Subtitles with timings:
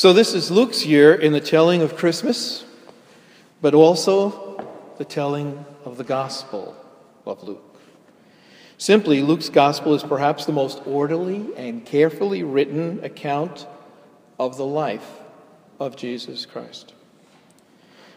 [0.00, 2.64] So, this is Luke's year in the telling of Christmas,
[3.60, 4.66] but also
[4.96, 6.74] the telling of the Gospel
[7.26, 7.78] of Luke.
[8.78, 13.66] Simply, Luke's Gospel is perhaps the most orderly and carefully written account
[14.38, 15.06] of the life
[15.78, 16.94] of Jesus Christ.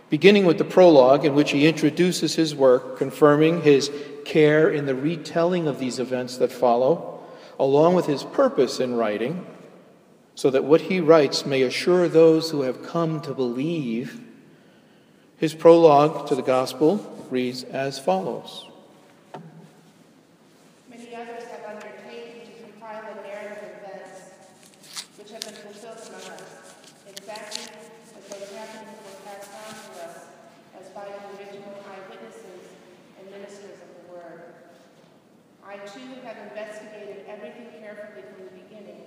[0.09, 3.91] Beginning with the prologue, in which he introduces his work, confirming his
[4.23, 7.21] care in the retelling of these events that follow,
[7.59, 9.45] along with his purpose in writing,
[10.35, 14.19] so that what he writes may assure those who have come to believe.
[15.37, 16.97] His prologue to the gospel
[17.29, 18.65] reads as follows
[20.89, 24.33] Many others have undertaken to compile a narrative of events
[25.17, 26.75] which have been fulfilled among us,
[27.09, 27.63] exactly
[28.17, 30.17] as those happenings were passed on to us
[30.79, 32.73] as by the original eyewitnesses
[33.19, 34.53] and ministers of the word.
[35.65, 39.01] I too have investigated everything carefully from the beginning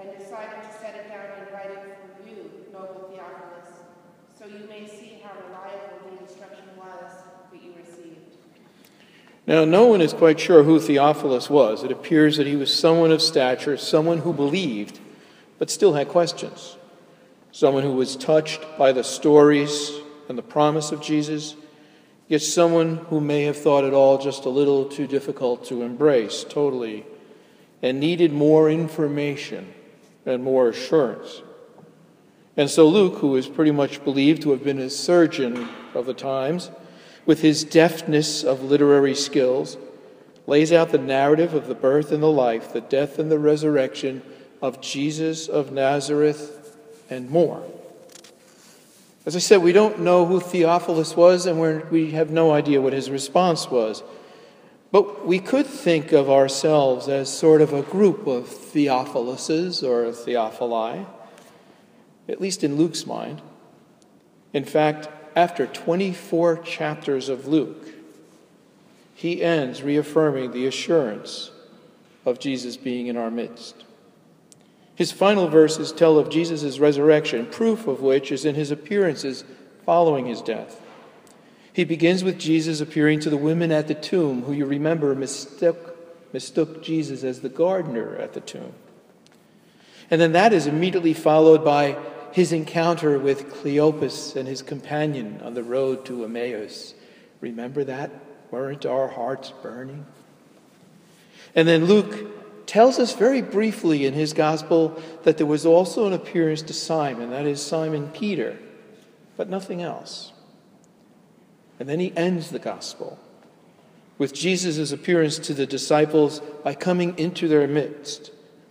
[0.00, 3.84] and decided to set it down in writing for you, noble Theophilus,
[4.38, 7.12] so you may see how reliable the instruction was
[7.52, 8.36] that you received.
[9.50, 11.82] Now, no one is quite sure who Theophilus was.
[11.82, 15.00] It appears that he was someone of stature, someone who believed,
[15.58, 16.76] but still had questions,
[17.50, 19.90] someone who was touched by the stories
[20.28, 21.56] and the promise of Jesus,
[22.28, 26.44] yet someone who may have thought it all just a little too difficult to embrace
[26.48, 27.04] totally
[27.82, 29.74] and needed more information
[30.26, 31.42] and more assurance.
[32.56, 36.14] And so Luke, who is pretty much believed to have been a surgeon of the
[36.14, 36.70] times,
[37.26, 39.76] with his deftness of literary skills,
[40.46, 44.22] lays out the narrative of the birth and the life, the death and the resurrection
[44.60, 46.76] of Jesus of Nazareth,
[47.08, 47.62] and more.
[49.26, 52.92] As I said, we don't know who Theophilus was, and we have no idea what
[52.92, 54.02] his response was.
[54.92, 61.06] But we could think of ourselves as sort of a group of Theophiluses or Theophili,
[62.28, 63.40] at least in Luke's mind.
[64.52, 67.88] In fact, after 24 chapters of Luke,
[69.14, 71.50] he ends reaffirming the assurance
[72.24, 73.84] of Jesus being in our midst.
[74.94, 79.44] His final verses tell of Jesus' resurrection, proof of which is in his appearances
[79.84, 80.80] following his death.
[81.72, 86.32] He begins with Jesus appearing to the women at the tomb, who you remember mistook,
[86.32, 88.72] mistook Jesus as the gardener at the tomb.
[90.10, 91.96] And then that is immediately followed by
[92.32, 96.94] his encounter with Cleopas and his companion on the road to Emmaus.
[97.40, 98.10] Remember that?
[98.50, 100.06] Weren't our hearts burning?
[101.54, 106.12] And then Luke tells us very briefly in his gospel that there was also an
[106.12, 108.58] appearance to Simon, that is Simon Peter,
[109.36, 110.32] but nothing else.
[111.80, 113.18] And then he ends the gospel
[114.18, 118.30] with Jesus' appearance to the disciples by coming into their midst,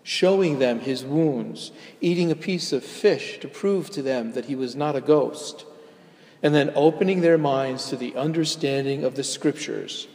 [0.09, 1.71] showing them his wounds,
[2.01, 5.65] eating a piece of fish to prove to them that he was not a ghost,
[6.41, 10.07] and then opening their minds to the understanding of the scriptures.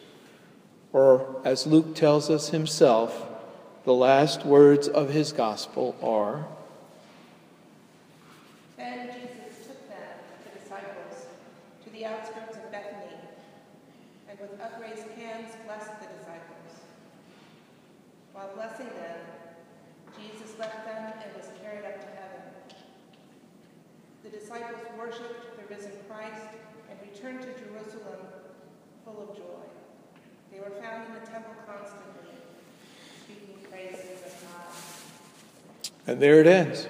[0.92, 3.24] Or, as Luke tells us himself,
[3.84, 6.44] the last words of his gospel are
[8.76, 10.10] Then Jesus took them,
[10.42, 11.26] the disciples,
[11.84, 13.14] to the outskirts of Bethany,
[14.28, 16.82] and with upraised hands blessed the disciples.
[18.32, 19.18] While blessing them,
[20.20, 22.42] Jesus left them and was carried up to heaven.
[24.22, 24.30] The
[25.04, 26.46] worshipped the risen Christ
[26.88, 28.20] and returned to Jerusalem
[29.04, 29.42] full of joy.
[30.50, 32.30] They were found in the temple constantly,
[33.24, 35.92] speaking praises of God.
[36.06, 36.88] And there it ends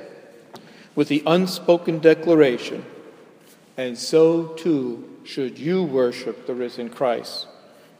[0.94, 2.84] with the unspoken declaration,
[3.76, 7.48] and so too should you worship the risen Christ,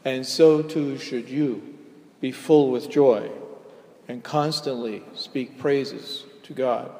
[0.05, 1.77] and so too should you
[2.21, 3.31] be full with joy
[4.07, 6.91] and constantly speak praises to God.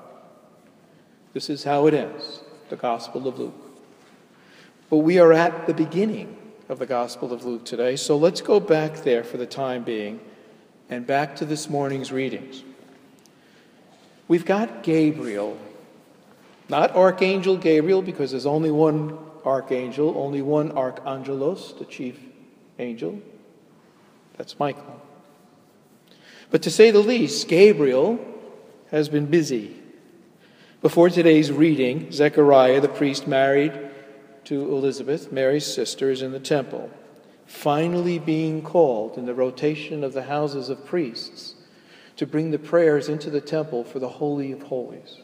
[1.33, 3.55] This is how it ends, the Gospel of Luke.
[4.91, 6.37] But we are at the beginning
[6.69, 10.21] of the Gospel of Luke today, so let's go back there for the time being
[10.89, 12.63] and back to this morning's readings.
[14.29, 15.59] We've got Gabriel,
[16.69, 22.19] not Archangel Gabriel, because there's only one archangel, only one archangelos, the chief
[22.79, 23.21] angel.
[24.37, 25.01] That's Michael.
[26.51, 28.19] But to say the least, Gabriel
[28.91, 29.81] has been busy.
[30.85, 33.73] Before today's reading, Zechariah, the priest married
[34.45, 36.91] to Elizabeth, Mary's sister, is in the temple,
[37.47, 41.55] finally being called in the rotation of the houses of priests
[42.17, 45.23] to bring the prayers into the temple for the Holy of Holies.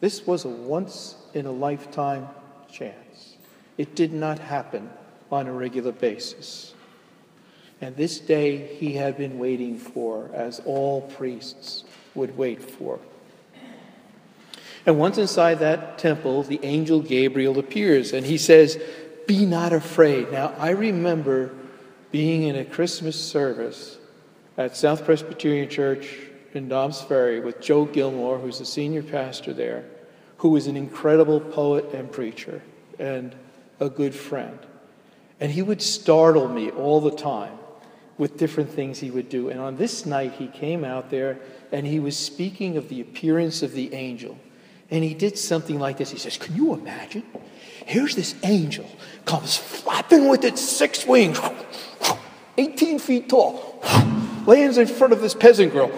[0.00, 2.28] This was a once in a lifetime
[2.70, 3.36] chance.
[3.78, 4.90] It did not happen
[5.32, 6.74] on a regular basis.
[7.80, 11.84] And this day he had been waiting for, as all priests
[12.14, 13.00] would wait for.
[14.86, 18.78] And once inside that temple, the angel Gabriel appears and he says,
[19.26, 20.30] Be not afraid.
[20.30, 21.52] Now, I remember
[22.12, 23.98] being in a Christmas service
[24.56, 26.18] at South Presbyterian Church
[26.52, 29.84] in Dobbs Ferry with Joe Gilmore, who's the senior pastor there,
[30.38, 32.62] who is an incredible poet and preacher
[32.98, 33.34] and
[33.80, 34.58] a good friend.
[35.40, 37.58] And he would startle me all the time
[38.16, 39.48] with different things he would do.
[39.48, 41.38] And on this night, he came out there
[41.72, 44.38] and he was speaking of the appearance of the angel.
[44.90, 46.10] And he did something like this.
[46.10, 47.22] He says, Can you imagine?
[47.86, 48.88] Here's this angel
[49.24, 51.38] comes flapping with its six wings,
[52.56, 53.82] 18 feet tall,
[54.46, 55.90] lands in front of this peasant girl,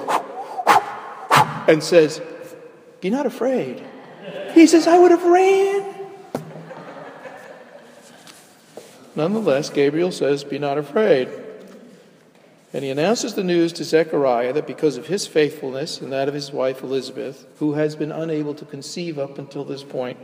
[1.69, 2.21] and says,
[3.01, 3.83] Be not afraid.
[4.53, 5.95] He says, I would have ran.
[9.15, 11.29] Nonetheless, Gabriel says, Be not afraid.
[12.73, 16.35] And he announces the news to Zechariah that because of his faithfulness and that of
[16.35, 20.19] his wife Elizabeth, who has been unable to conceive up until this point,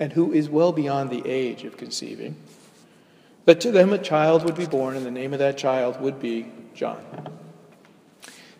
[0.00, 2.36] and who is well beyond the age of conceiving,
[3.44, 6.18] that to them a child would be born, and the name of that child would
[6.18, 7.04] be John.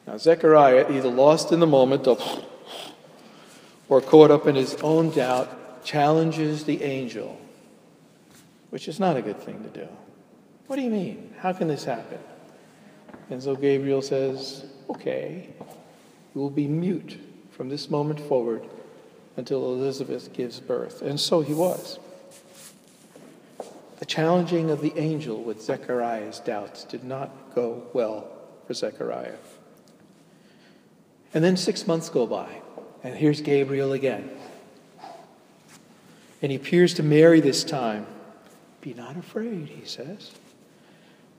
[0.07, 2.07] Now, Zechariah, either lost in the moment
[3.89, 7.41] or caught up in his own doubt, challenges the angel,
[8.69, 9.89] which is not a good thing to do.
[10.67, 11.35] What do you mean?
[11.39, 12.19] How can this happen?
[13.31, 15.49] And so Gabriel says, Okay,
[16.35, 17.19] you will be mute
[17.53, 18.67] from this moment forward
[19.37, 21.01] until Elizabeth gives birth.
[21.01, 21.99] And so he was.
[24.01, 28.27] The challenging of the angel with Zechariah's doubts did not go well
[28.67, 29.37] for Zechariah.
[31.33, 32.49] And then six months go by,
[33.05, 34.31] and here's Gabriel again.
[36.43, 38.07] And he appears to Mary this time.
[38.81, 40.33] Be not afraid, he says.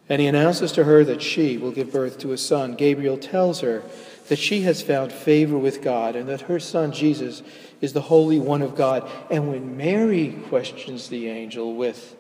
[0.10, 2.76] And he announces to her that she will give birth to a son.
[2.76, 3.84] Gabriel tells her
[4.28, 7.44] that she has found favor with God and that her son Jesus
[7.82, 9.10] is the Holy One of God.
[9.30, 12.16] And when Mary questions the angel with,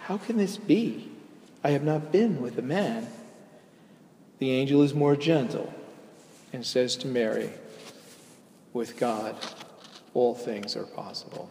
[0.00, 1.10] How can this be?
[1.62, 3.08] I have not been with a man.
[4.38, 5.72] The angel is more gentle
[6.52, 7.50] and says to Mary,
[8.72, 9.36] With God,
[10.14, 11.50] all things are possible.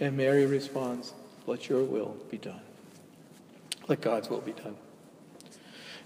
[0.00, 1.12] And Mary responds,
[1.46, 2.60] Let your will be done.
[3.88, 4.76] Let God's will be done.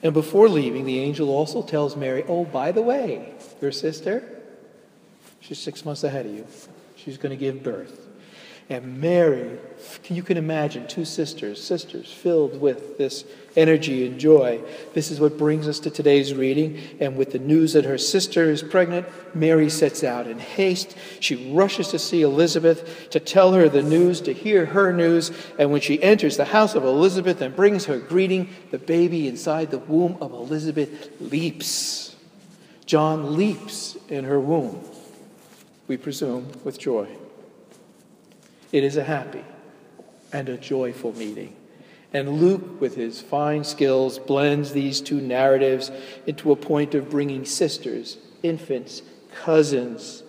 [0.03, 4.43] And before leaving, the angel also tells Mary, Oh, by the way, your sister,
[5.41, 6.47] she's six months ahead of you.
[6.97, 8.10] She's going to give birth.
[8.71, 9.59] And Mary,
[10.09, 13.25] you can imagine two sisters, sisters filled with this
[13.57, 14.61] energy and joy.
[14.95, 16.79] This is what brings us to today's reading.
[17.01, 20.97] And with the news that her sister is pregnant, Mary sets out in haste.
[21.19, 25.33] She rushes to see Elizabeth to tell her the news, to hear her news.
[25.59, 29.73] And when she enters the house of Elizabeth and brings her greeting, the baby inside
[29.73, 32.15] the womb of Elizabeth leaps.
[32.87, 34.85] John leaps in her womb,
[35.89, 37.09] we presume, with joy.
[38.73, 39.45] It is a happy
[40.33, 41.57] and a joyful meeting.
[42.13, 45.93] And Luke, with his fine skills, blends these two narratives
[46.27, 49.03] into a point of bringing sisters, infants,
[49.33, 50.23] cousins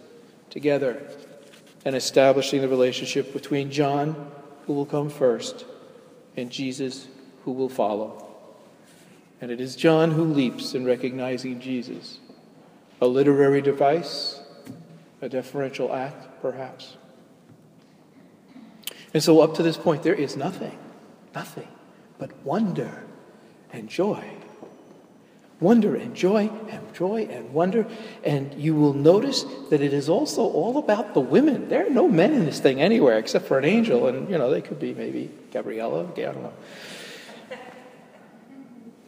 [0.49, 1.01] together
[1.85, 4.31] and establishing the relationship between John,
[4.65, 5.65] who will come first,
[6.37, 7.07] and Jesus,
[7.43, 8.27] who will follow.
[9.39, 12.19] And it is John who leaps in recognizing Jesus.
[13.01, 14.39] A literary device,
[15.21, 16.97] a deferential act, perhaps.
[19.13, 20.77] And so, up to this point, there is nothing,
[21.35, 21.67] nothing
[22.17, 23.03] but wonder
[23.73, 24.23] and joy.
[25.59, 27.85] Wonder and joy and joy and wonder.
[28.23, 31.69] And you will notice that it is also all about the women.
[31.69, 34.49] There are no men in this thing anywhere except for an angel, and, you know,
[34.49, 36.53] they could be maybe Gabriella, I don't know.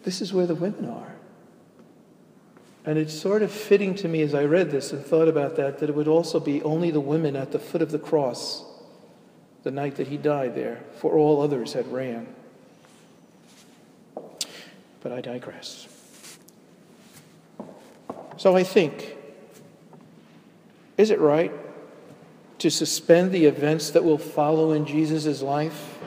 [0.03, 1.15] This is where the women are.
[2.86, 5.79] And it's sort of fitting to me as I read this and thought about that,
[5.79, 8.65] that it would also be only the women at the foot of the cross
[9.63, 12.27] the night that he died there, for all others had ran.
[15.01, 15.88] But I digress.
[18.38, 19.15] So I think,
[20.98, 21.51] is it right
[22.60, 25.98] to suspend the events that will follow in Jesus' life?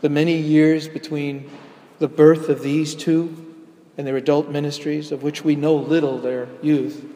[0.00, 1.50] The many years between
[1.98, 3.54] the birth of these two
[3.96, 7.13] and their adult ministries, of which we know little their youth,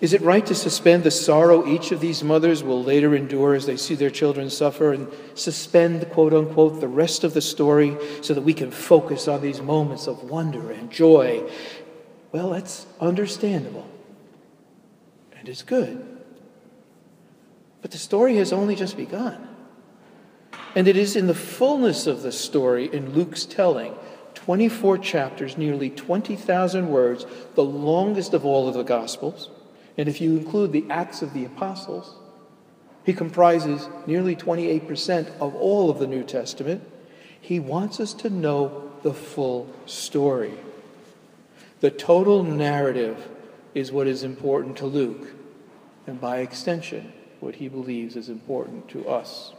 [0.00, 3.64] is it right to suspend the sorrow each of these mothers will later endure as
[3.64, 8.34] they see their children suffer and suspend, quote unquote, the rest of the story so
[8.34, 11.42] that we can focus on these moments of wonder and joy?
[12.30, 13.88] Well, that's understandable
[15.38, 16.04] and it's good.
[17.80, 19.48] But the story has only just begun.
[20.74, 23.94] And it is in the fullness of the story in Luke's telling
[24.34, 27.24] 24 chapters, nearly 20,000 words,
[27.54, 29.48] the longest of all of the Gospels
[29.98, 32.16] And if you include the Acts of the Apostles,
[33.04, 36.82] he comprises nearly 28% of all of the New Testament.
[37.40, 40.54] He wants us to know the full story.
[41.80, 43.28] The total narrative
[43.74, 45.28] is what is important to Luke,
[46.06, 49.52] and by extension, what he believes is important to us.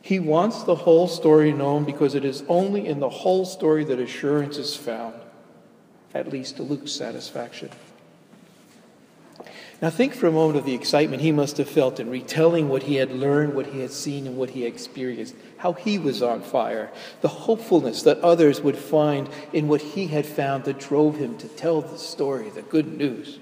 [0.00, 3.98] He wants the whole story known because it is only in the whole story that
[3.98, 5.16] assurance is found,
[6.14, 7.70] at least to Luke's satisfaction.
[9.82, 12.84] Now, think for a moment of the excitement he must have felt in retelling what
[12.84, 16.40] he had learned, what he had seen, and what he experienced, how he was on
[16.40, 16.90] fire,
[17.20, 21.48] the hopefulness that others would find in what he had found that drove him to
[21.48, 23.38] tell the story, the good news.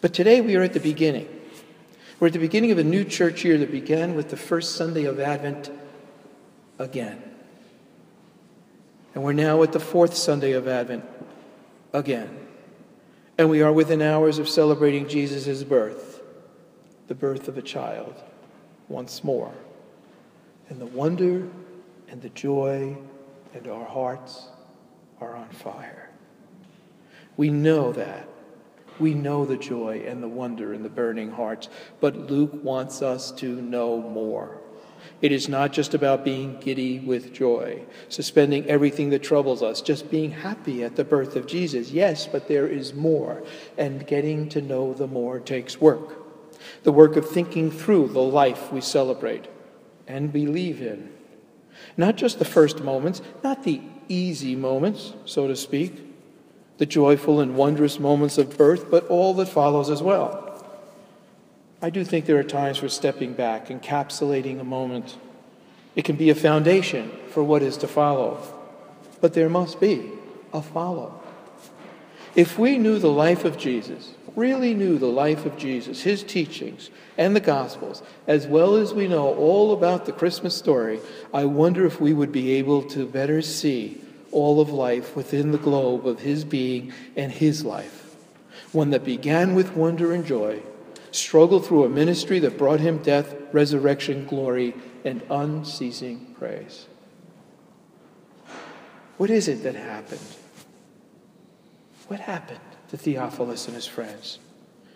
[0.00, 1.28] But today we are at the beginning.
[2.18, 5.04] We're at the beginning of a new church year that began with the first Sunday
[5.04, 5.70] of Advent
[6.78, 7.22] again.
[9.14, 11.04] And we're now at the fourth Sunday of Advent
[11.92, 12.46] again.
[13.40, 16.20] And we are within hours of celebrating Jesus' birth,
[17.08, 18.22] the birth of a child,
[18.86, 19.54] once more.
[20.68, 21.48] And the wonder
[22.10, 22.98] and the joy
[23.54, 24.48] and our hearts
[25.22, 26.10] are on fire.
[27.38, 28.28] We know that.
[28.98, 33.32] We know the joy and the wonder and the burning hearts, but Luke wants us
[33.36, 34.60] to know more.
[35.22, 40.10] It is not just about being giddy with joy, suspending everything that troubles us, just
[40.10, 41.90] being happy at the birth of Jesus.
[41.90, 43.42] Yes, but there is more,
[43.76, 46.16] and getting to know the more takes work.
[46.84, 49.46] The work of thinking through the life we celebrate
[50.06, 51.12] and believe in.
[51.96, 56.06] Not just the first moments, not the easy moments, so to speak,
[56.78, 60.49] the joyful and wondrous moments of birth, but all that follows as well.
[61.82, 65.16] I do think there are times for stepping back, encapsulating a moment.
[65.96, 68.42] It can be a foundation for what is to follow,
[69.22, 70.10] but there must be
[70.52, 71.20] a follow.
[72.34, 76.90] If we knew the life of Jesus, really knew the life of Jesus, his teachings,
[77.16, 81.00] and the Gospels, as well as we know all about the Christmas story,
[81.32, 84.00] I wonder if we would be able to better see
[84.32, 88.14] all of life within the globe of his being and his life.
[88.72, 90.62] One that began with wonder and joy
[91.12, 94.74] struggled through a ministry that brought him death, resurrection, glory,
[95.04, 96.86] and unceasing praise.
[99.16, 100.20] What is it that happened?
[102.08, 104.38] What happened to Theophilus and his friends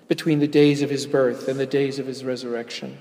[0.08, 2.98] between the days of his birth and the days of his resurrection?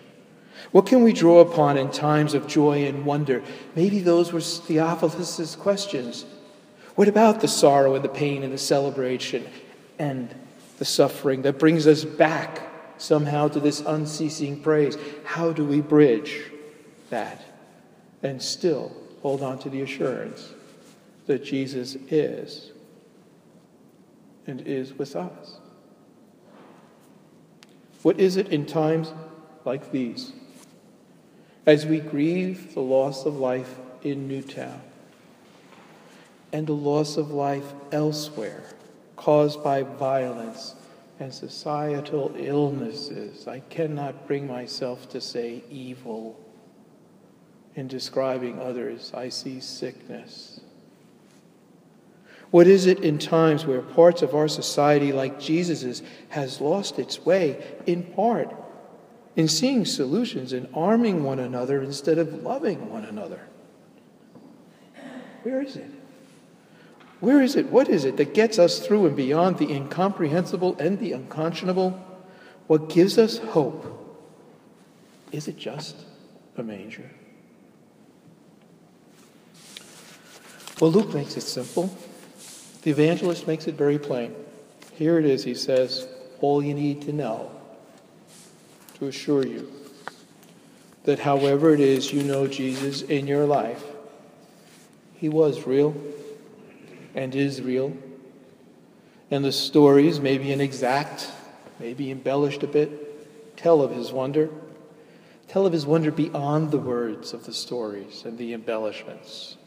[0.71, 3.43] What can we draw upon in times of joy and wonder?
[3.75, 6.25] Maybe those were Theophilus's questions.
[6.95, 9.45] What about the sorrow and the pain and the celebration
[9.97, 10.33] and
[10.77, 14.97] the suffering that brings us back somehow to this unceasing praise.
[15.23, 16.43] How do we bridge
[17.09, 17.41] that
[18.21, 20.53] and still hold on to the assurance
[21.27, 22.71] that Jesus is
[24.47, 25.57] and is with us?
[28.01, 29.13] What is it in times
[29.63, 30.33] like these,
[31.65, 34.81] as we grieve the loss of life in Newtown
[36.51, 38.65] and the loss of life elsewhere
[39.15, 40.75] caused by violence?
[41.19, 43.47] And societal illnesses.
[43.47, 46.39] I cannot bring myself to say evil.
[47.75, 50.59] In describing others, I see sickness.
[52.51, 57.25] What is it in times where parts of our society, like Jesus's, has lost its
[57.25, 58.53] way, in part
[59.35, 63.41] in seeing solutions in arming one another instead of loving one another?
[65.41, 65.89] Where is it?
[67.23, 67.67] Where is it?
[67.67, 71.91] What is it that gets us through and beyond the incomprehensible and the unconscionable?
[72.67, 73.85] What gives us hope?
[75.31, 75.95] Is it just
[76.57, 77.09] a manger?
[80.81, 81.97] Well, Luke makes it simple.
[82.81, 84.35] The evangelist makes it very plain.
[84.91, 86.05] Here it is, he says,
[86.41, 87.51] all you need to know
[88.95, 89.71] to assure you
[91.05, 93.81] that however it is you know Jesus in your life,
[95.15, 95.95] he was real
[97.15, 97.95] and is real.
[99.31, 101.29] And the stories, maybe inexact,
[101.79, 104.49] maybe embellished a bit, tell of his wonder.
[105.47, 109.57] Tell of his wonder beyond the words of the stories and the embellishments.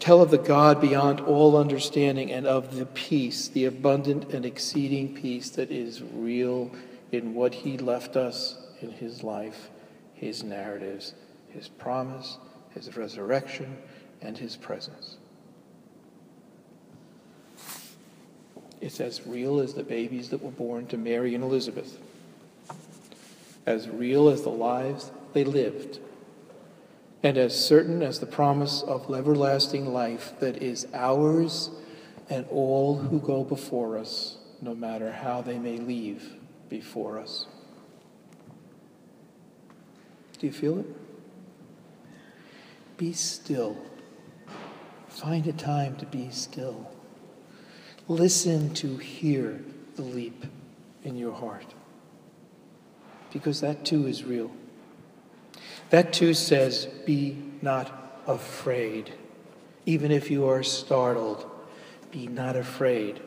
[0.00, 5.14] Tell of the God beyond all understanding and of the peace, the abundant and exceeding
[5.14, 6.72] peace that is real
[7.12, 9.70] in what he left us in his life,
[10.14, 11.14] his narratives,
[11.50, 12.38] his promise,
[12.70, 13.76] his resurrection,
[14.20, 15.18] and his presence.
[18.82, 21.98] It's as real as the babies that were born to Mary and Elizabeth,
[23.64, 26.00] as real as the lives they lived,
[27.22, 31.70] and as certain as the promise of everlasting life that is ours
[32.28, 36.34] and all who go before us no matter how they may leave
[36.68, 37.46] before us.
[40.40, 40.86] Do you feel it?
[42.96, 43.76] Be still.
[45.06, 46.90] Find a time to be still.
[48.12, 49.58] Listen to hear
[49.96, 50.44] the leap
[51.02, 51.64] in your heart.
[53.32, 54.50] Because that too is real.
[55.88, 59.14] That too says, Be not afraid.
[59.86, 61.50] Even if you are startled,
[62.10, 63.18] be not afraid.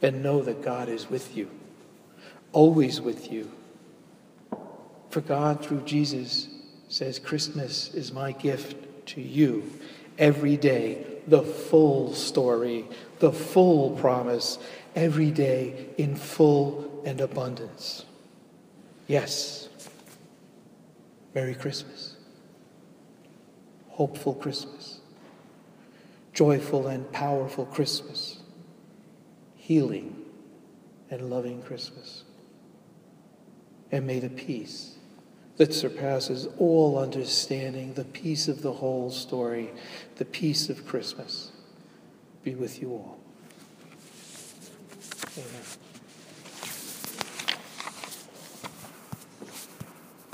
[0.00, 1.50] And know that God is with you,
[2.52, 3.50] always with you.
[5.10, 6.46] For God, through Jesus,
[6.88, 9.72] says, Christmas is my gift to you
[10.18, 12.84] every day, the full story,
[13.18, 14.58] the full promise,
[14.94, 18.04] every day in full and abundance.
[19.06, 19.68] Yes.
[21.34, 22.16] Merry Christmas.
[23.88, 25.00] Hopeful Christmas.
[26.32, 28.38] Joyful and powerful Christmas.
[29.56, 30.24] Healing
[31.10, 32.24] and loving Christmas.
[33.90, 34.96] And may the peace
[35.56, 39.70] that surpasses all understanding, the peace of the whole story,
[40.16, 41.52] the peace of Christmas,
[42.42, 43.18] be with you all.
[45.36, 45.83] Amen.